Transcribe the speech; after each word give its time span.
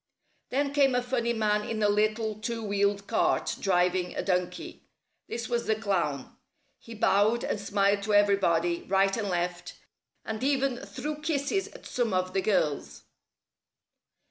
Then 0.49 0.73
came 0.73 0.95
a 0.95 1.01
funny 1.03 1.31
man 1.31 1.61
in 1.63 1.83
a 1.83 1.87
little, 1.87 2.33
two 2.33 2.63
wheeled 2.63 3.05
cart, 3.05 3.55
driving 3.59 4.15
a 4.15 4.23
donkey. 4.23 4.81
This 5.29 5.47
was 5.47 5.67
the 5.67 5.75
clown. 5.75 6.37
He 6.79 6.95
bowed 6.95 7.43
and 7.43 7.59
smiled 7.61 8.01
to 8.05 8.15
everybody, 8.15 8.81
right 8.87 9.15
and 9.15 9.29
left, 9.29 9.75
and 10.25 10.43
even 10.43 10.77
threw 10.77 11.21
kisses 11.21 11.67
at 11.67 11.85
some 11.85 12.15
of 12.15 12.33
the 12.33 12.41
girls. 12.41 13.03